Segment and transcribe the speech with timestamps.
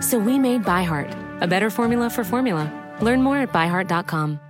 [0.00, 2.72] So we made ByHeart, a better formula for formula.
[3.00, 4.40] Learn more at byheart.com.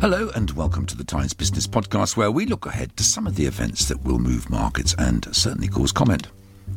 [0.00, 3.36] Hello and welcome to the Times Business Podcast, where we look ahead to some of
[3.36, 6.26] the events that will move markets and certainly cause comment.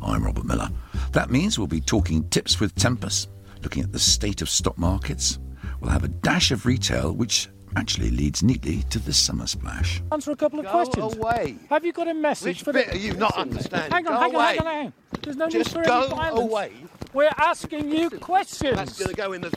[0.04, 0.70] I'm Robert Miller.
[1.12, 3.28] That means we'll be talking tips with Tempus,
[3.64, 5.40] looking at the state of stock markets.
[5.82, 10.02] We'll have a dash of retail, which actually leads neatly to the summer splash.
[10.12, 11.16] Answer a couple of Go questions.
[11.16, 11.56] away.
[11.70, 12.94] Have you got a message Which for bit the...
[12.94, 13.92] are you not understanding?
[13.92, 14.46] Hang on, Go hang on, away.
[14.58, 14.94] hang on, hang on.
[15.22, 16.52] There's no Just need for go any violence.
[16.52, 16.72] away.
[17.14, 18.76] We're asking you questions.
[18.76, 18.98] That's questions.
[19.00, 19.52] going to go in the.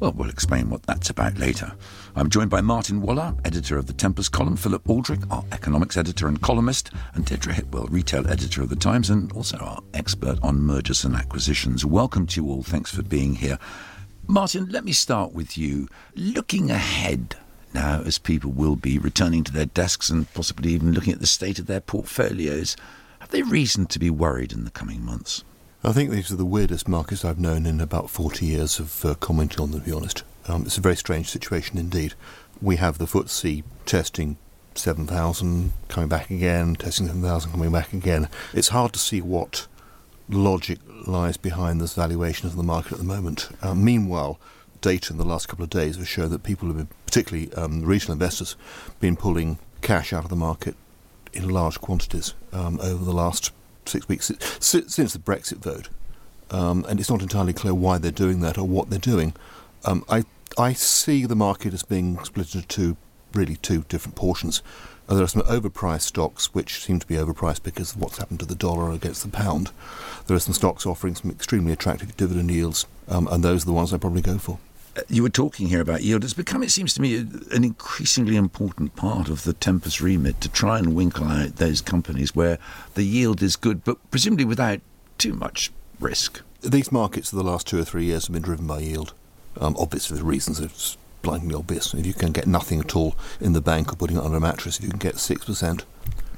[0.00, 1.72] Well, we'll explain what that's about later.
[2.14, 6.28] I'm joined by Martin Waller, editor of the Tempus column, Philip Aldrick, our economics editor
[6.28, 10.60] and columnist, and Deirdre Hipwell, retail editor of the Times, and also our expert on
[10.60, 11.84] mergers and acquisitions.
[11.84, 12.62] Welcome to you all.
[12.62, 13.58] Thanks for being here.
[14.30, 15.88] Martin, let me start with you.
[16.14, 17.36] Looking ahead
[17.72, 21.26] now, as people will be returning to their desks and possibly even looking at the
[21.26, 22.76] state of their portfolios,
[23.20, 25.44] have they reason to be worried in the coming months?
[25.82, 29.14] I think these are the weirdest markets I've known in about 40 years of uh,
[29.14, 30.24] commenting on them, to be honest.
[30.46, 32.12] Um, it's a very strange situation indeed.
[32.60, 34.36] We have the FTSE testing
[34.74, 38.28] 7,000, coming back again, testing 7,000, coming back again.
[38.52, 39.66] It's hard to see what
[40.28, 43.48] logic lies behind this valuation of the market at the moment.
[43.62, 44.38] Uh, meanwhile,
[44.80, 47.84] data in the last couple of days have shown that people have been, particularly um,
[47.84, 48.56] regional investors,
[49.00, 50.76] been pulling cash out of the market
[51.32, 53.52] in large quantities um, over the last
[53.86, 54.30] six weeks
[54.60, 55.88] since, since the Brexit vote,
[56.50, 59.34] um, and it's not entirely clear why they're doing that or what they're doing.
[59.84, 60.24] Um, I
[60.56, 62.96] I see the market as being split into two,
[63.32, 64.62] really two different portions.
[65.08, 68.46] There are some overpriced stocks which seem to be overpriced because of what's happened to
[68.46, 69.70] the dollar against the pound.
[70.26, 73.72] There are some stocks offering some extremely attractive dividend yields, um, and those are the
[73.72, 74.58] ones I probably go for.
[74.94, 76.24] Uh, you were talking here about yield.
[76.24, 80.48] It's become, it seems to me, an increasingly important part of the Tempus remit to
[80.50, 82.58] try and winkle out those companies where
[82.92, 84.80] the yield is good, but presumably without
[85.16, 86.42] too much risk.
[86.60, 89.14] These markets for the last two or three years have been driven by yield.
[89.58, 90.60] Um, obviously, the reasons
[91.22, 91.94] blindingly obvious.
[91.94, 94.40] If you can get nothing at all in the bank or putting it under a
[94.40, 95.82] mattress, if you can get 6%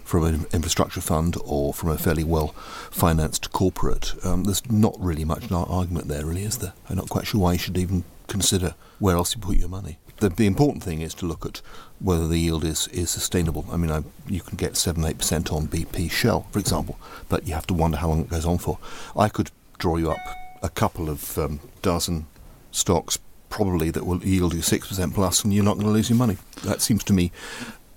[0.05, 2.49] from an infrastructure fund or from a fairly well
[2.91, 6.73] financed corporate, um, there's not really much argument there, really, is there?
[6.89, 9.99] I'm not quite sure why you should even consider where else you put your money.
[10.19, 11.63] The, the important thing is to look at
[11.99, 13.67] whether the yield is, is sustainable.
[13.71, 16.99] I mean, I, you can get 7 8% on BP Shell, for example,
[17.29, 18.79] but you have to wonder how long it goes on for.
[19.17, 20.19] I could draw you up
[20.63, 22.27] a couple of um, dozen
[22.71, 23.19] stocks
[23.51, 26.39] probably that will yield you 6% plus and you're not going to lose your money.
[26.65, 27.31] That seems to me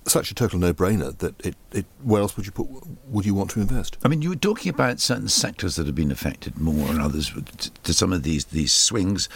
[0.06, 2.68] such a total no-brainer that it, it where else would you put
[3.08, 3.98] would you want to invest?
[4.04, 7.32] I mean, you were talking about certain sectors that have been affected more and others
[7.84, 9.30] to some of these, these swings.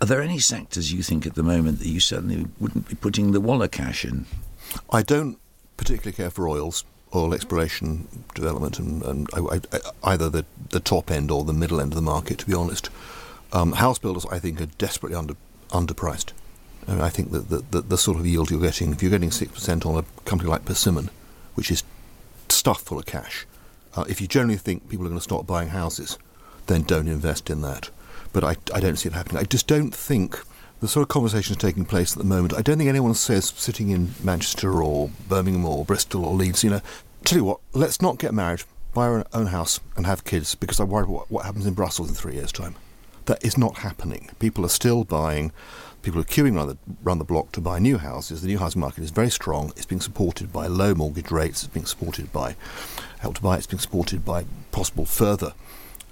[0.00, 3.32] Are there any sectors you think at the moment that you certainly wouldn't be putting
[3.32, 4.26] the Waller cash in?
[4.90, 5.38] I don't
[5.76, 6.84] particularly care for oils,
[7.14, 9.60] oil exploration, development, and, and I, I,
[10.12, 12.38] either the, the top end or the middle end of the market.
[12.38, 12.90] To be honest,
[13.52, 15.34] um, house builders I think are desperately under
[15.72, 16.32] underpriced.
[16.86, 19.30] I, I think that the, the, the sort of yield you're getting, if you're getting
[19.30, 21.10] six percent on a company like Persimmon,
[21.54, 21.82] which is
[22.48, 23.46] stuffed full of cash,
[23.96, 26.18] uh, if you generally think people are going to stop buying houses,
[26.66, 27.90] then don't invest in that.
[28.32, 29.40] But I, I don't see it happening.
[29.40, 30.40] I just don't think
[30.80, 32.54] the sort of conversations taking place at the moment.
[32.54, 36.64] I don't think anyone says sitting in Manchester or Birmingham or Bristol or Leeds.
[36.64, 36.80] You know,
[37.24, 38.64] tell you what, let's not get married,
[38.94, 41.74] buy our own house, and have kids because I worry about what, what happens in
[41.74, 42.74] Brussels in three years' time.
[43.26, 44.30] That is not happening.
[44.38, 45.52] People are still buying.
[46.02, 48.42] People are queuing around the, around the block to buy new houses.
[48.42, 49.72] The new housing market is very strong.
[49.76, 51.62] It's being supported by low mortgage rates.
[51.62, 52.56] It's being supported by
[53.20, 53.56] Help to Buy.
[53.58, 55.52] It's being supported by possible further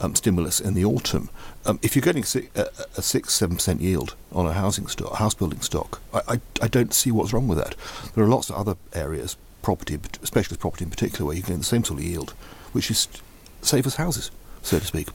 [0.01, 1.29] um, stimulus in the autumn.
[1.67, 2.25] Um, if you're getting
[2.55, 2.67] a,
[2.97, 6.69] a six, seven percent yield on a housing stock, house building stock, I, I, I
[6.69, 7.75] don't see what's wrong with that.
[8.15, 11.55] There are lots of other areas, property, but specialist property in particular, where you can
[11.57, 12.31] get the same sort of yield,
[12.73, 13.09] which is
[13.61, 14.31] safe as houses,
[14.63, 15.09] so to speak.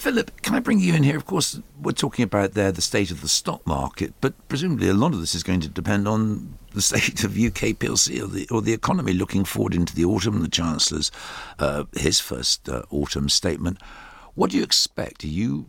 [0.00, 1.18] Philip, can I bring you in here?
[1.18, 4.94] Of course, we're talking about there the state of the stock market, but presumably a
[4.94, 8.48] lot of this is going to depend on the state of UK PLC or the,
[8.48, 10.40] or the economy looking forward into the autumn.
[10.40, 11.12] The Chancellor's,
[11.58, 13.76] uh, his first uh, autumn statement.
[14.36, 15.22] What do you expect?
[15.22, 15.66] Are you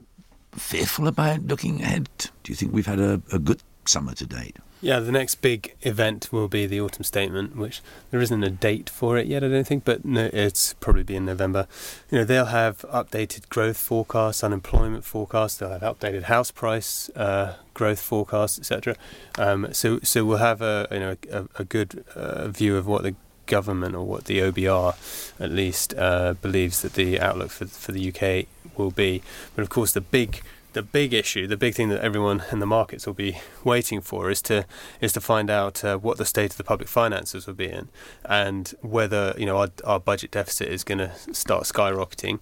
[0.54, 2.08] fearful about looking ahead?
[2.44, 4.56] Do you think we've had a, a good summer to date?
[4.84, 8.90] Yeah, the next big event will be the autumn statement, which there isn't a date
[8.90, 11.68] for it yet, I don't think, but no, it's probably be in November.
[12.10, 17.58] You know, they'll have updated growth forecasts, unemployment forecasts, they'll have updated house price uh,
[17.76, 18.96] growth forecasts, etc.
[19.38, 23.04] Um, so, so we'll have a you know a, a good uh, view of what
[23.04, 23.14] the
[23.46, 24.96] government or what the OBR
[25.40, 29.22] at least uh, believes that the outlook for for the UK will be.
[29.56, 30.42] But of course, the big
[30.74, 34.30] the big issue, the big thing that everyone in the markets will be waiting for
[34.30, 34.66] is to
[35.00, 37.90] is to find out uh, what the state of the public finances will be in,
[38.26, 42.40] and whether you know our, our budget deficit is going to start skyrocketing,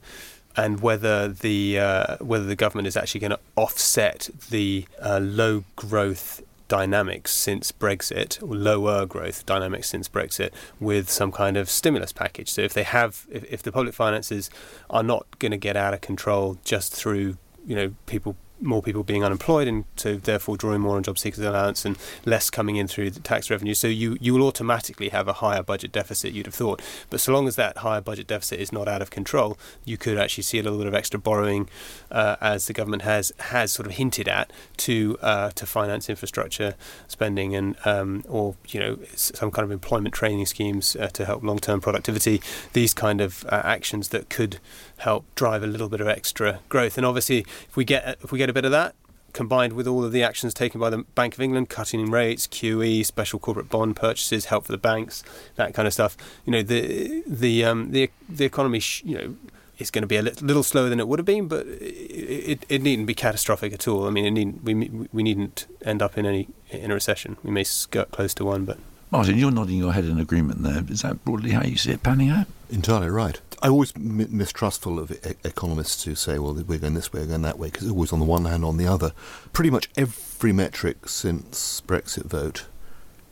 [0.56, 5.64] and whether the uh, whether the government is actually going to offset the uh, low
[5.76, 12.14] growth dynamics since Brexit, or lower growth dynamics since Brexit, with some kind of stimulus
[12.14, 12.50] package.
[12.50, 14.52] So if they have, if, if the public finances
[14.90, 17.38] are not going to get out of control just through
[17.70, 21.44] you know people more people being unemployed and so therefore drawing more on job seekers
[21.44, 23.74] allowance and less coming in through the tax revenue.
[23.74, 26.82] So you, you will automatically have a higher budget deficit, you'd have thought.
[27.10, 30.18] But so long as that higher budget deficit is not out of control, you could
[30.18, 31.70] actually see a little bit of extra borrowing
[32.12, 36.76] uh, as the government has has sort of hinted at to uh, to finance infrastructure
[37.08, 41.44] spending and um, or you know some kind of employment training schemes uh, to help
[41.44, 42.42] long term productivity.
[42.74, 44.60] These kind of uh, actions that could
[45.00, 46.98] help drive a little bit of extra growth.
[46.98, 48.96] And obviously, if we get if we get a bit of that
[49.32, 53.06] combined with all of the actions taken by the Bank of England, cutting rates, QE,
[53.06, 55.24] special corporate bond purchases, help for the banks,
[55.56, 56.18] that kind of stuff.
[56.46, 59.36] You know, the the um, the the economy, sh- you know.
[59.78, 62.66] is going to be a little slower than it would have been, but it, it,
[62.68, 64.08] it needn't be catastrophic at all.
[64.08, 64.74] I mean, it needn't, we
[65.14, 67.38] we needn't end up in any in a recession.
[67.44, 68.78] We may skirt close to one, but
[69.12, 70.84] Martin, you're nodding your head in agreement there.
[70.90, 72.48] Is that broadly how you see it panning out?
[72.70, 73.40] Entirely right.
[73.62, 77.42] I'm always mistrustful of e- economists who say, well, we're going this way, we're going
[77.42, 79.12] that way, because it's always on the one hand, on the other.
[79.52, 82.66] Pretty much every metric since Brexit vote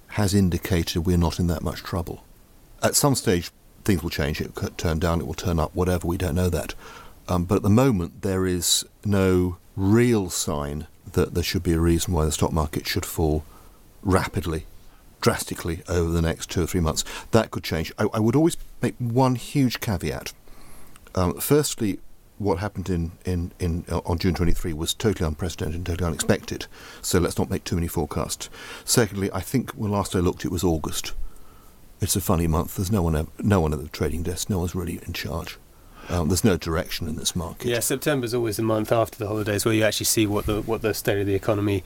[0.09, 2.24] has indicated we're not in that much trouble.
[2.83, 3.51] At some stage,
[3.83, 4.41] things will change.
[4.41, 6.73] It will turn down, it will turn up, whatever, we don't know that.
[7.30, 11.80] Um, but at the moment, there is no real sign that there should be a
[11.80, 13.45] reason why the stock market should fall
[14.01, 14.65] rapidly
[15.22, 17.04] drastically over the next two or three months.
[17.31, 17.92] That could change.
[17.98, 20.34] I, I would always make one huge caveat.
[21.16, 22.00] Um, firstly,
[22.38, 26.68] what happened in, in, in uh, on June 23 was totally unprecedented and totally unexpected.
[27.02, 28.50] So let's not make too many forecasts.
[28.86, 31.14] Secondly, I think when last I looked, it was August.
[32.00, 32.75] It's a funny month.
[32.75, 34.50] There's no one, no one at the trading desk.
[34.50, 35.58] No one's really in charge.
[36.10, 37.68] Um, there's no direction in this market.
[37.68, 40.81] Yeah, September's always the month after the holidays where you actually see what the what
[40.81, 41.84] the state of the economy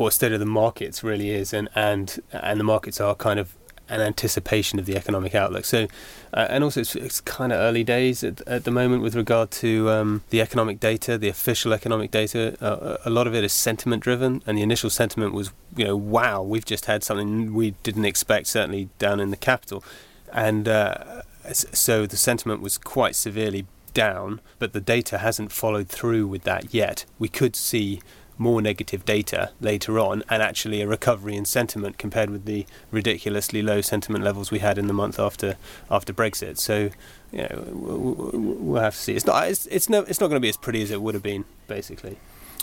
[0.00, 3.54] or state of the markets really is, and and and the markets are kind of
[3.90, 5.64] an anticipation of the economic outlook.
[5.64, 5.88] So,
[6.32, 9.50] uh, and also it's, it's kind of early days at, at the moment with regard
[9.50, 12.56] to um, the economic data, the official economic data.
[12.60, 15.96] Uh, a lot of it is sentiment driven, and the initial sentiment was, you know,
[15.96, 19.84] wow, we've just had something we didn't expect, certainly down in the capital,
[20.32, 21.22] and uh,
[21.52, 26.72] so the sentiment was quite severely down, but the data hasn't followed through with that
[26.72, 27.04] yet.
[27.18, 28.00] We could see
[28.40, 33.60] more negative data later on and actually a recovery in sentiment compared with the ridiculously
[33.60, 35.56] low sentiment levels we had in the month after
[35.90, 36.56] after Brexit.
[36.58, 36.88] So,
[37.30, 39.14] you know, we'll have to see.
[39.14, 41.14] It's not it's it's, no, it's not going to be as pretty as it would
[41.14, 42.16] have been basically.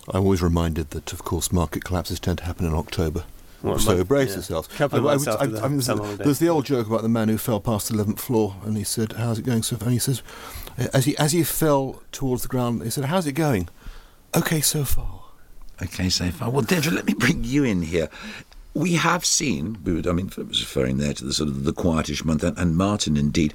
[0.09, 3.25] I'm always reminded that of course market collapses tend to happen in October.
[3.61, 4.57] Well, so brace yeah.
[4.57, 7.37] of I, I, I, I mean, there's, there's the old joke about the man who
[7.37, 10.21] fell past the eleventh floor, and he said, "How's it going?" So, and he says,
[10.93, 13.67] as he as he fell towards the ground, he said, "How's it going?"
[14.35, 15.16] Okay, so far.
[15.81, 16.49] Okay, so far.
[16.49, 18.09] Well, Deirdre, let me bring you in here.
[18.73, 22.23] We have seen, I mean, I was referring there to the sort of the quietish
[22.23, 23.53] month, and, and Martin indeed.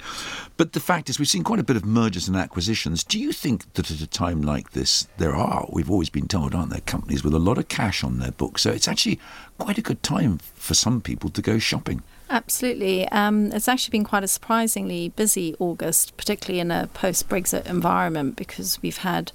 [0.57, 3.05] But the fact is, we've seen quite a bit of mergers and acquisitions.
[3.05, 6.53] Do you think that at a time like this, there are, we've always been told,
[6.53, 8.63] aren't there, companies with a lot of cash on their books?
[8.63, 9.17] So it's actually
[9.57, 12.03] quite a good time for some people to go shopping.
[12.29, 13.07] Absolutely.
[13.09, 18.35] Um, it's actually been quite a surprisingly busy August, particularly in a post Brexit environment,
[18.35, 19.31] because we've had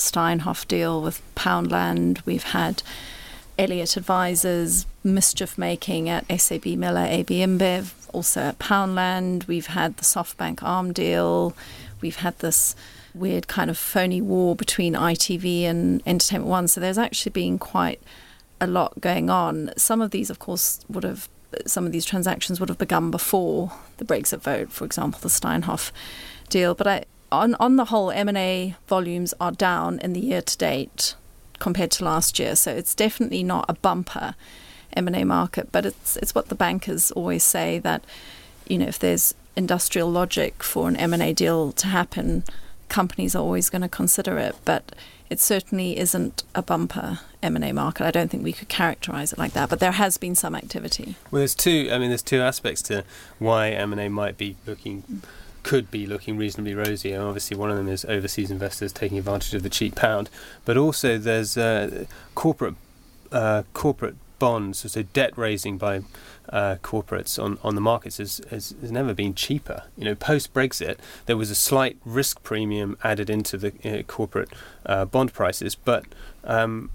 [0.00, 2.82] Steinhoff deal with Poundland, we've had
[3.58, 9.46] Elliott Advisors mischief making at SAB Miller, AB InBev, also at Poundland.
[9.46, 11.54] We've had the SoftBank Arm deal.
[12.00, 12.74] We've had this
[13.14, 16.68] weird kind of phony war between ITV and Entertainment One.
[16.68, 18.00] So there's actually been quite
[18.60, 19.72] a lot going on.
[19.76, 21.28] Some of these, of course, would have
[21.66, 25.90] some of these transactions would have begun before the Brexit vote, for example, the Steinhoff
[26.48, 26.74] deal.
[26.74, 30.42] But I, on on the whole, M and A volumes are down in the year
[30.42, 31.14] to date
[31.58, 32.56] compared to last year.
[32.56, 34.34] So it's definitely not a bumper
[34.94, 38.04] M and A market, but it's it's what the bankers always say that
[38.66, 42.44] you know if there's industrial logic for an M and A deal to happen,
[42.88, 44.56] companies are always going to consider it.
[44.64, 44.94] But
[45.30, 48.04] it certainly isn't a bumper M&A market.
[48.04, 51.14] I don't think we could characterize it like that, but there has been some activity.
[51.30, 51.88] Well, there's two.
[51.92, 53.04] I mean, there's two aspects to
[53.38, 55.22] why M&A might be looking,
[55.62, 57.12] could be looking reasonably rosy.
[57.12, 60.30] And obviously, one of them is overseas investors taking advantage of the cheap pound,
[60.64, 62.74] but also there's uh, corporate
[63.32, 66.00] uh, corporate bonds, so debt raising by
[66.48, 69.84] uh, corporates on, on the markets has, has, has, never been cheaper.
[69.96, 74.48] You know, post Brexit, there was a slight risk premium added into the uh, corporate
[74.84, 76.06] uh, bond prices, but
[76.42, 76.90] um,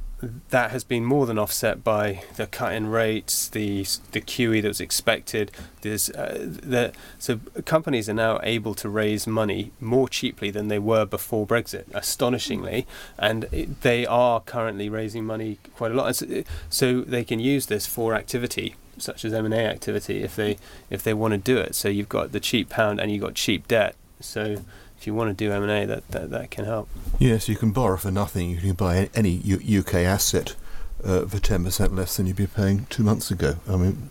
[0.49, 4.67] that has been more than offset by the cut in rates, the the QE that
[4.67, 5.51] was expected.
[5.81, 10.79] There's uh, the, so companies are now able to raise money more cheaply than they
[10.79, 12.85] were before Brexit, astonishingly,
[13.17, 16.15] and it, they are currently raising money quite a lot.
[16.15, 20.35] So, so they can use this for activity such as M and A activity if
[20.35, 20.57] they
[20.89, 21.75] if they want to do it.
[21.75, 23.95] So you've got the cheap pound and you've got cheap debt.
[24.21, 24.57] So
[25.05, 26.89] if you want to do M and A, that, that that can help.
[27.19, 28.49] Yes, you can borrow for nothing.
[28.49, 30.55] You can buy any U- UK asset
[31.03, 33.57] uh, for ten percent less than you'd be paying two months ago.
[33.69, 34.09] I mean,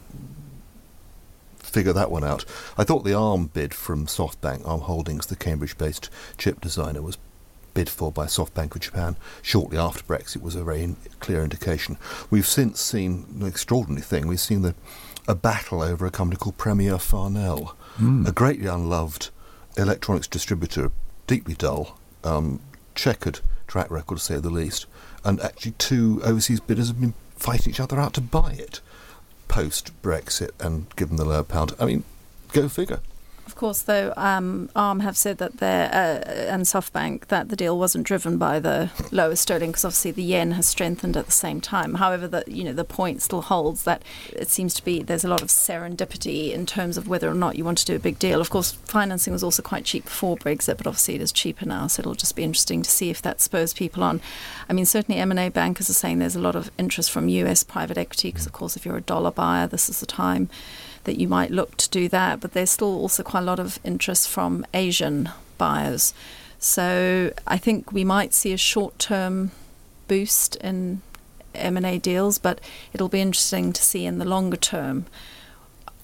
[1.58, 2.44] figure that one out.
[2.78, 7.18] I thought the ARM bid from SoftBank, ARM Holdings, the Cambridge-based chip designer, was
[7.74, 11.98] bid for by SoftBank of Japan shortly after Brexit was a very in- clear indication.
[12.30, 14.28] We've since seen an extraordinary thing.
[14.28, 14.76] We've seen the,
[15.26, 18.28] a battle over a company called Premier Farnell, mm.
[18.28, 19.30] a greatly unloved
[19.76, 20.90] electronics distributor,
[21.26, 22.60] deeply dull, um,
[22.94, 24.86] checkered track record, to say the least,
[25.24, 28.80] and actually two overseas bidders have been fighting each other out to buy it
[29.48, 31.74] post Brexit and given the lower pound.
[31.78, 32.04] I mean,
[32.52, 33.00] go figure.
[33.46, 37.78] Of course, though, um, ARM have said that they uh, and SoftBank that the deal
[37.78, 41.60] wasn't driven by the lower sterling because obviously the yen has strengthened at the same
[41.60, 41.94] time.
[41.94, 45.28] However, the you know the point still holds that it seems to be there's a
[45.28, 48.18] lot of serendipity in terms of whether or not you want to do a big
[48.18, 48.40] deal.
[48.40, 51.86] Of course, financing was also quite cheap before Brexit, but obviously it is cheaper now.
[51.86, 54.22] So it'll just be interesting to see if that spurs people on.
[54.68, 57.62] I mean, certainly M&A bankers are saying there's a lot of interest from U.S.
[57.62, 60.48] private equity because, of course, if you're a dollar buyer, this is the time
[61.04, 62.40] that you might look to do that.
[62.40, 66.14] But there's still also quite a lot of interest from Asian buyers.
[66.58, 69.50] So I think we might see a short term
[70.08, 71.02] boost in
[71.54, 72.60] M&A deals, but
[72.92, 75.06] it'll be interesting to see in the longer term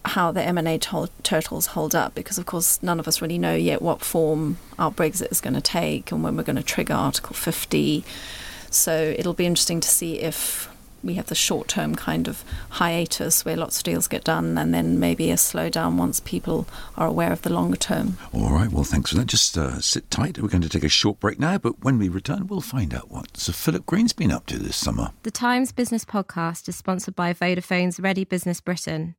[0.04, 3.54] how the M&A to- turtles hold up because of course none of us really know
[3.54, 6.94] yet what form our Brexit is going to take and when we're going to trigger
[6.94, 8.04] Article 50.
[8.70, 10.68] So it'll be interesting to see if
[11.02, 14.74] we have the short term kind of hiatus where lots of deals get done and
[14.74, 16.66] then maybe a slowdown once people
[16.96, 18.18] are aware of the longer term.
[18.32, 19.26] All right, well, thanks for that.
[19.26, 20.38] Just uh, sit tight.
[20.38, 23.10] We're going to take a short break now, but when we return, we'll find out
[23.10, 25.12] what Sir Philip Green's been up to this summer.
[25.22, 29.16] The Times Business Podcast is sponsored by Vodafone's Ready Business Britain.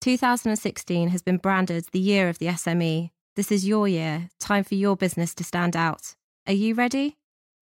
[0.00, 3.10] 2016 has been branded the year of the SME.
[3.36, 6.16] This is your year, time for your business to stand out.
[6.46, 7.16] Are you ready?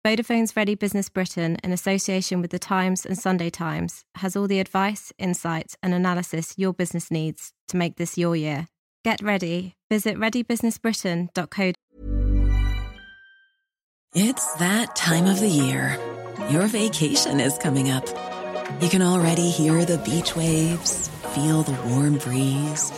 [0.02, 4.58] Vodafone's Ready Business Britain, in association with The Times and Sunday Times, has all the
[4.58, 8.68] advice, insight, and analysis your business needs to make this your year.
[9.04, 9.74] Get ready.
[9.90, 11.72] Visit readybusinessbritain.co.
[14.14, 15.98] It's that time of the year.
[16.48, 18.08] Your vacation is coming up.
[18.80, 22.90] You can already hear the beach waves, feel the warm breeze,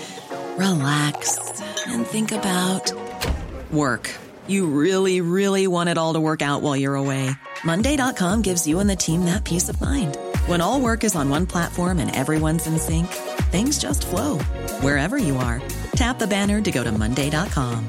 [0.56, 2.92] relax, and think about
[3.72, 4.08] work.
[4.48, 7.30] You really, really want it all to work out while you're away.
[7.64, 10.16] Monday.com gives you and the team that peace of mind.
[10.46, 13.06] When all work is on one platform and everyone's in sync,
[13.52, 14.38] things just flow
[14.80, 15.60] wherever you are.
[15.96, 17.88] Tap the banner to go to Monday.com.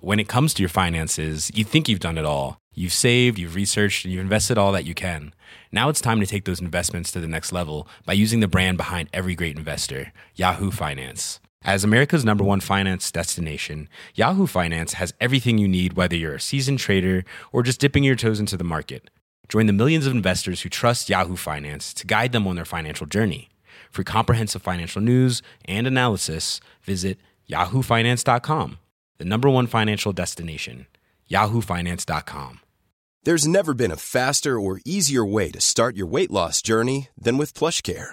[0.00, 2.58] When it comes to your finances, you think you've done it all.
[2.74, 5.34] You've saved, you've researched, and you've invested all that you can.
[5.72, 8.76] Now it's time to take those investments to the next level by using the brand
[8.76, 11.40] behind every great investor, Yahoo Finance.
[11.66, 16.40] As America's number one finance destination, Yahoo Finance has everything you need, whether you're a
[16.40, 19.10] seasoned trader or just dipping your toes into the market.
[19.48, 23.04] Join the millions of investors who trust Yahoo Finance to guide them on their financial
[23.04, 23.48] journey.
[23.90, 27.18] For comprehensive financial news and analysis, visit
[27.50, 28.78] yahoofinance.com,
[29.18, 30.86] the number one financial destination,
[31.28, 32.60] yahoofinance.com.
[33.24, 37.36] There's never been a faster or easier way to start your weight loss journey than
[37.36, 38.12] with PlushCare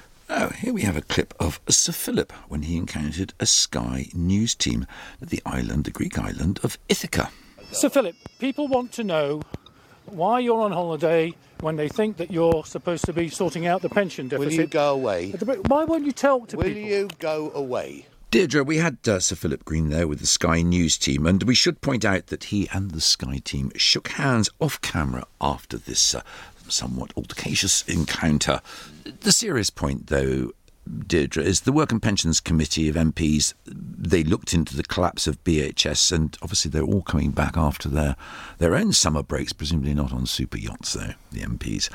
[0.33, 4.55] Oh, here we have a clip of Sir Philip when he encountered a Sky News
[4.55, 4.87] team
[5.21, 7.29] at the island, the Greek island of Ithaca.
[7.73, 9.41] Sir Philip, people want to know
[10.05, 13.89] why you're on holiday when they think that you're supposed to be sorting out the
[13.89, 14.51] pension deficit.
[14.53, 15.31] Will you go away?
[15.67, 16.81] Why won't you talk to Will people?
[16.81, 18.05] you go away?
[18.31, 21.53] Deirdre, we had uh, Sir Philip Green there with the Sky News team, and we
[21.53, 26.15] should point out that he and the Sky team shook hands off camera after this
[26.15, 26.21] uh,
[26.71, 28.61] somewhat altercacious encounter.
[29.21, 30.51] The serious point, though,
[31.07, 33.53] Deirdre, is the Work and Pensions Committee of MPs.
[33.65, 38.15] They looked into the collapse of BHS, and obviously they're all coming back after their
[38.57, 41.13] their own summer breaks, presumably not on super yachts, though.
[41.31, 41.91] The MPs.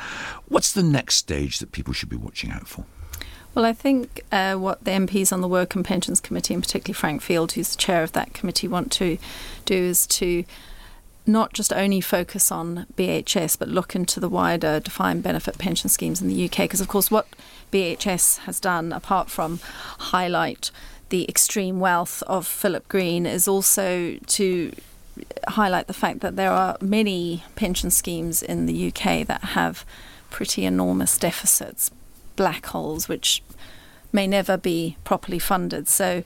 [0.48, 2.84] What's the next stage that people should be watching out for?
[3.56, 6.92] Well, I think uh, what the MPs on the Work and Pensions Committee, and particularly
[6.92, 9.16] Frank Field, who's the chair of that committee, want to
[9.64, 10.44] do is to
[11.26, 16.22] not just only focus on BHS, but look into the wider defined benefit pension schemes
[16.22, 16.58] in the UK.
[16.58, 17.26] Because, of course, what
[17.72, 19.58] BHS has done, apart from
[19.98, 20.70] highlight
[21.08, 24.72] the extreme wealth of Philip Green, is also to
[25.48, 29.84] highlight the fact that there are many pension schemes in the UK that have
[30.30, 31.90] pretty enormous deficits,
[32.36, 33.42] black holes, which
[34.12, 35.88] may never be properly funded.
[35.88, 36.22] So,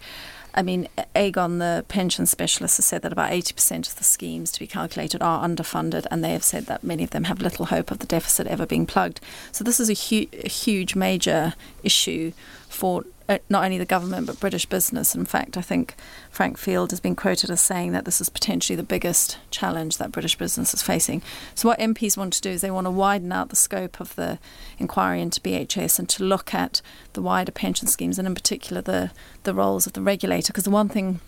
[0.54, 4.60] I mean, Aegon, the pension specialist, has said that about 80% of the schemes to
[4.60, 7.90] be calculated are underfunded, and they have said that many of them have little hope
[7.90, 9.20] of the deficit ever being plugged.
[9.52, 12.32] So, this is a, hu- a huge, major issue
[12.68, 15.14] for Uh, not only the government but British business.
[15.14, 15.94] In fact, I think
[16.32, 20.10] Frank Field has been quoted as saying that this is potentially the biggest challenge that
[20.10, 21.22] British business is facing.
[21.54, 24.16] So, what MPs want to do is they want to widen out the scope of
[24.16, 24.40] the
[24.80, 26.82] inquiry into BHS and to look at
[27.12, 29.12] the wider pension schemes and, in particular, the,
[29.44, 30.52] the roles of the regulator.
[30.52, 31.20] Because the one thing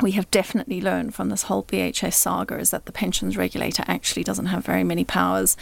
[0.00, 4.24] we have definitely learned from this whole BHS saga is that the pensions regulator actually
[4.24, 5.56] doesn't have very many powers.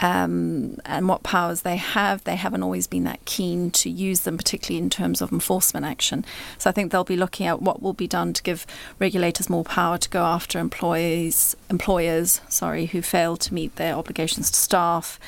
[0.00, 4.36] Um, and what powers they have, they haven't always been that keen to use them,
[4.36, 6.24] particularly in terms of enforcement action.
[6.58, 8.66] So I think they'll be looking at what will be done to give
[8.98, 14.50] regulators more power to go after employees, employers, sorry, who fail to meet their obligations
[14.50, 15.20] to staff.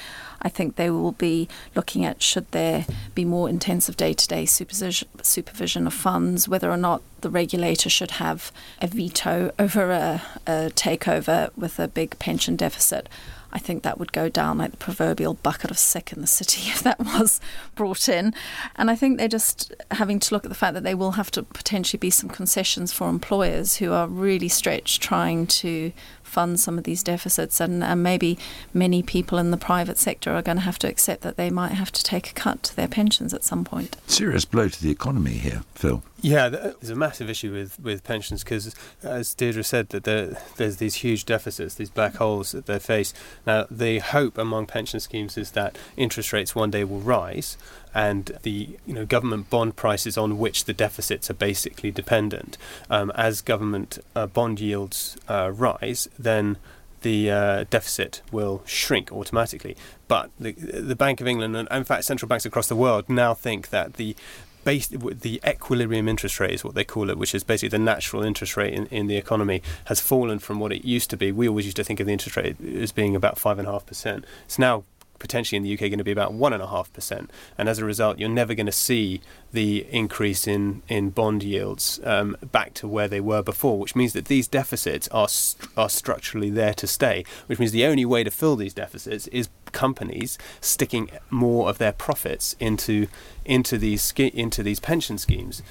[0.44, 5.86] I think they will be looking at should there be more intensive day-to-day supervision, supervision
[5.86, 11.50] of funds, whether or not the regulator should have a veto over a, a takeover
[11.56, 13.08] with a big pension deficit.
[13.54, 16.62] I think that would go down like the proverbial bucket of sick in the city
[16.70, 17.40] if that was
[17.76, 18.34] brought in.
[18.76, 21.30] And I think they're just having to look at the fact that they will have
[21.32, 25.92] to potentially be some concessions for employers who are really stretched trying to
[26.34, 28.36] fund some of these deficits, and, and maybe
[28.72, 31.72] many people in the private sector are going to have to accept that they might
[31.72, 33.96] have to take a cut to their pensions at some point.
[34.06, 36.02] Serious blow to the economy here, Phil.
[36.20, 40.78] Yeah, there's a massive issue with, with pensions because, as Deirdre said, that there, there's
[40.78, 43.12] these huge deficits, these black holes that they face.
[43.46, 47.58] Now, the hope among pension schemes is that interest rates one day will rise,
[47.94, 52.58] and the you know government bond prices on which the deficits are basically dependent.
[52.90, 56.58] Um, as government uh, bond yields uh, rise, then
[57.02, 59.76] the uh, deficit will shrink automatically.
[60.08, 63.34] But the, the Bank of England and in fact central banks across the world now
[63.34, 64.16] think that the
[64.64, 68.22] base, the equilibrium interest rate is what they call it, which is basically the natural
[68.22, 71.30] interest rate in, in the economy, has fallen from what it used to be.
[71.30, 73.70] We always used to think of the interest rate as being about five and a
[73.70, 74.24] half percent.
[74.46, 74.84] It's now
[75.18, 77.78] potentially in the UK going to be about one and a half percent, and as
[77.78, 79.20] a result, you're never going to see
[79.52, 84.12] the increase in in bond yields um, back to where they were before, which means
[84.12, 87.24] that these deficits are st- are structurally there to stay.
[87.46, 91.92] Which means the only way to fill these deficits is companies sticking more of their
[91.92, 93.08] profits into
[93.44, 95.62] into these into these pension schemes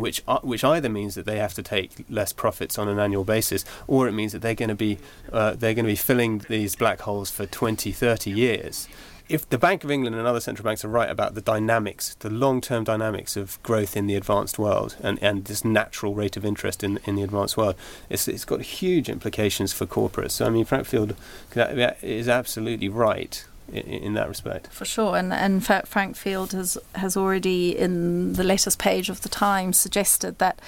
[0.00, 3.24] which uh, which either means that they have to take less profits on an annual
[3.24, 4.98] basis, or it means that they're going to be
[5.32, 8.88] uh, they're going to be filling these black holes for 20, 30 years.
[9.28, 12.28] If the Bank of England and other central banks are right about the dynamics, the
[12.28, 16.82] long-term dynamics of growth in the advanced world and, and this natural rate of interest
[16.82, 17.76] in, in the advanced world,
[18.08, 20.32] it's, it's got huge implications for corporates.
[20.32, 21.14] So I mean, Frank Field
[21.54, 24.68] is absolutely right in, that respect.
[24.72, 29.28] For sure, and and Frank Field has has already in the latest page of the
[29.28, 30.60] Times suggested that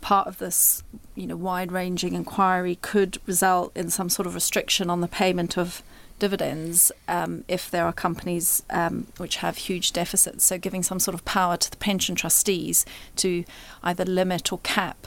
[0.00, 0.82] part of this
[1.14, 5.82] you know wide-ranging inquiry could result in some sort of restriction on the payment of
[6.18, 10.44] dividends um, if there are companies um, which have huge deficits.
[10.44, 12.84] So giving some sort of power to the pension trustees
[13.16, 13.44] to
[13.82, 15.06] either limit or cap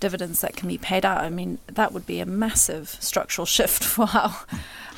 [0.00, 1.18] dividends that can be paid out.
[1.18, 4.36] I mean, that would be a massive structural shift for how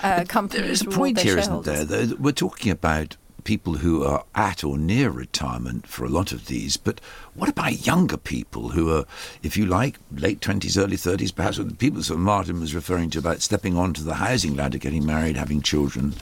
[0.03, 0.65] uh, companies.
[0.65, 1.85] There is a point here, isn't there?
[1.85, 6.47] that We're talking about people who are at or near retirement for a lot of
[6.47, 7.01] these, but
[7.35, 9.05] what about younger people who are,
[9.43, 13.11] if you like, late 20s, early 30s, perhaps with the people that Martin was referring
[13.11, 16.15] to about stepping onto the housing ladder, getting married, having children,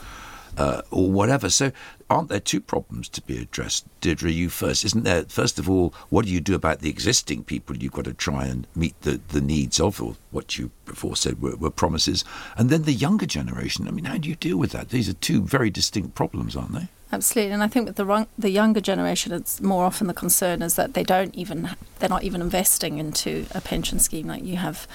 [0.56, 1.50] uh, or whatever.
[1.50, 1.72] So,
[2.08, 3.86] aren't there two problems to be addressed?
[4.00, 4.84] Deirdre, you first.
[4.84, 8.04] Isn't there, first of all, what do you do about the existing people you've got
[8.04, 11.70] to try and meet the, the needs of, or what you before said were, were
[11.70, 12.24] promises?
[12.56, 13.86] And then the younger generation.
[13.86, 14.90] I mean, how do you deal with that?
[14.90, 16.88] These are two very distinct problems, aren't they?
[17.12, 20.76] Absolutely, and I think with the the younger generation, it's more often the concern is
[20.76, 24.28] that they don't even they're not even investing into a pension scheme.
[24.28, 24.86] Like you have,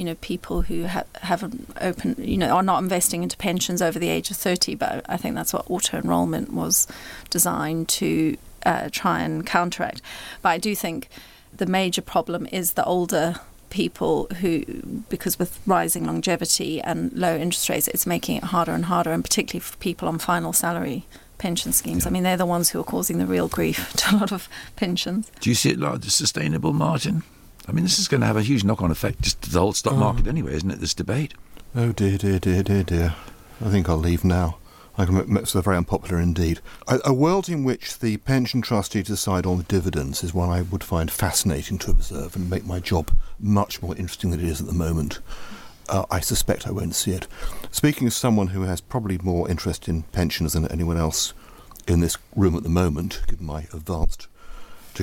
[0.00, 3.98] you know, people who ha- haven't open, you know, are not investing into pensions over
[3.98, 4.74] the age of thirty.
[4.74, 6.88] But I think that's what auto enrollment was
[7.28, 10.00] designed to uh, try and counteract.
[10.40, 11.10] But I do think
[11.54, 14.64] the major problem is the older people who,
[15.10, 19.22] because with rising longevity and low interest rates, it's making it harder and harder, and
[19.22, 21.04] particularly for people on final salary
[21.36, 22.06] pension schemes.
[22.06, 24.48] I mean, they're the ones who are causing the real grief to a lot of
[24.76, 25.30] pensions.
[25.40, 27.22] Do you see it like sustainable, Martin?
[27.68, 29.60] I mean, this is going to have a huge knock on effect just to the
[29.60, 29.96] whole stock Oh.
[29.96, 31.34] market anyway, isn't it, this debate?
[31.74, 33.14] Oh dear, dear, dear, dear, dear.
[33.64, 34.56] I think I'll leave now.
[34.98, 36.60] I can it's very unpopular indeed.
[36.88, 40.62] A, a world in which the pension trustee decide on the dividends is one I
[40.62, 44.60] would find fascinating to observe and make my job much more interesting than it is
[44.60, 45.20] at the moment.
[45.88, 47.26] Uh, I suspect I won't see it.
[47.70, 51.32] Speaking as someone who has probably more interest in pensions than anyone else
[51.86, 54.26] in this room at the moment, given my advanced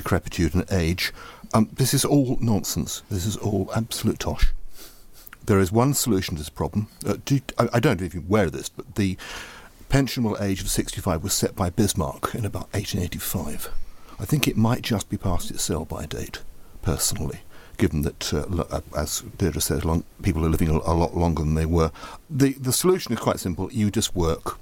[0.02, 1.12] decrepitude and age,
[1.54, 3.02] um, this is all nonsense.
[3.10, 4.52] This is all absolute tosh.
[5.46, 6.88] There is one solution to this problem.
[7.06, 9.16] Uh, do you- I, I don't know if you're aware of this, but the
[9.90, 13.70] pensionable age of 65 was set by Bismarck in about 1885.
[14.20, 16.40] I think it might just be past its sell-by date,
[16.82, 17.40] personally,
[17.78, 21.42] given that, uh, uh, as Deirdre said, long, people are living a, a lot longer
[21.42, 21.90] than they were.
[22.28, 23.72] The, the solution is quite simple.
[23.72, 24.58] You just work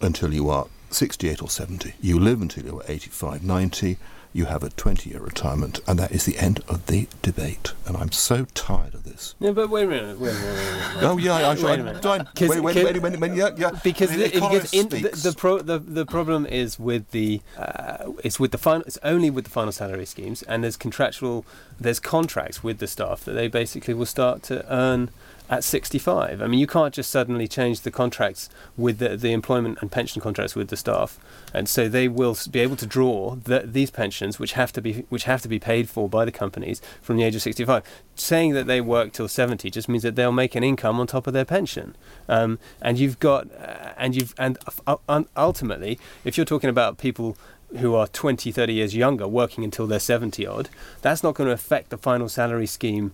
[0.00, 1.94] until you are 68 or 70.
[2.02, 3.96] You live until you're 85, 90.
[4.36, 7.72] You have a 20 year retirement, and that is the end of the debate.
[7.86, 9.34] And I'm so tired of this.
[9.40, 10.20] No, but wait a minute.
[10.20, 10.44] Wait a minute.
[10.44, 11.02] Wait a minute.
[11.04, 12.04] Oh, yeah, I- I- wait a minute.
[12.04, 12.48] wait, wait, 'cause-
[12.84, 13.70] wait, wait, wait, yeah, yeah.
[13.82, 18.12] Because The the, because in, the, the, pro, the the problem is with the uh,
[18.22, 21.46] it's with the final it's only with the final salary schemes and there's contractual
[21.80, 25.08] there's contracts with the staff that they basically will start to earn
[25.48, 26.42] at 65.
[26.42, 30.20] I mean, you can't just suddenly change the contracts with the, the employment and pension
[30.20, 31.18] contracts with the staff,
[31.54, 35.04] and so they will be able to draw the, these pensions, which have to be
[35.08, 37.82] which have to be paid for by the companies from the age of 65.
[38.16, 41.26] Saying that they work till 70 just means that they'll make an income on top
[41.26, 41.96] of their pension,
[42.28, 47.36] um, and you've got uh, and you've and uh, ultimately, if you're talking about people
[47.78, 50.68] who are 20, 30 years younger working until they're 70 odd,
[51.02, 53.12] that's not going to affect the final salary scheme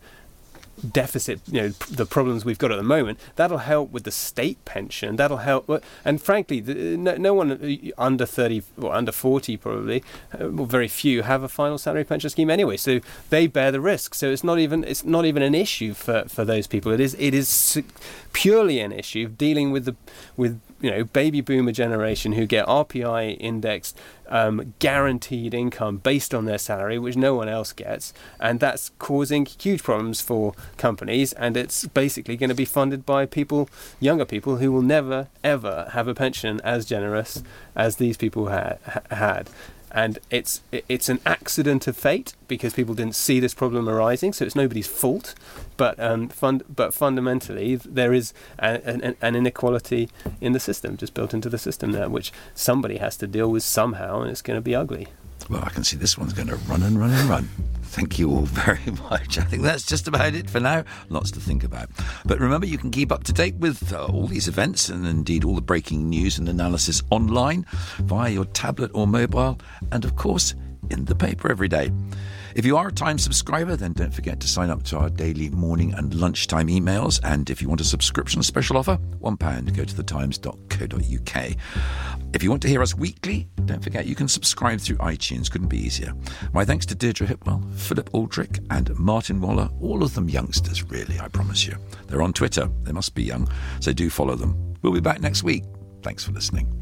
[0.90, 4.62] deficit, you know, the problems we've got at the moment, that'll help with the state
[4.64, 5.16] pension.
[5.16, 5.68] That'll help.
[5.68, 10.88] well, And frankly, no one uh, under 30 or under 40 probably, uh, well, very
[10.88, 12.76] few have a final salary pension scheme anyway.
[12.76, 14.14] So they bear the risk.
[14.14, 16.92] So it's not even it's not even an issue for, for those people.
[16.92, 17.82] It is it is
[18.32, 19.96] purely an issue of dealing with the
[20.36, 26.44] with you know baby boomer generation who get RPI indexed um, guaranteed income based on
[26.44, 31.32] their salary, which no one else gets, and that's causing huge problems for companies.
[31.34, 35.88] And it's basically going to be funded by people, younger people, who will never ever
[35.92, 37.42] have a pension as generous
[37.76, 39.50] as these people ha- ha- had.
[39.94, 44.44] And it's it's an accident of fate because people didn't see this problem arising, so
[44.44, 45.34] it's nobody's fault.
[45.76, 50.08] But um, fund, but fundamentally, there is an, an inequality
[50.40, 53.62] in the system, just built into the system there, which somebody has to deal with
[53.62, 55.08] somehow, and it's going to be ugly.
[55.48, 57.48] Well, I can see this one's going to run and run and run.
[57.82, 59.38] Thank you all very much.
[59.38, 60.84] I think that's just about it for now.
[61.10, 61.90] Lots to think about.
[62.24, 65.44] But remember, you can keep up to date with uh, all these events and indeed
[65.44, 67.66] all the breaking news and analysis online
[67.98, 69.58] via your tablet or mobile,
[69.90, 70.54] and of course,
[70.90, 71.90] in the paper every day.
[72.54, 75.48] If you are a Times subscriber, then don't forget to sign up to our daily
[75.50, 77.20] morning and lunchtime emails.
[77.24, 81.56] And if you want a subscription special offer, £1, go to thetimes.co.uk.
[82.34, 85.50] If you want to hear us weekly, don't forget you can subscribe through iTunes.
[85.50, 86.14] Couldn't be easier.
[86.52, 89.68] My thanks to Deirdre Hipwell, Philip Aldrick, and Martin Waller.
[89.80, 91.76] All of them youngsters, really, I promise you.
[92.06, 92.68] They're on Twitter.
[92.82, 93.48] They must be young,
[93.80, 94.74] so do follow them.
[94.82, 95.64] We'll be back next week.
[96.02, 96.81] Thanks for listening.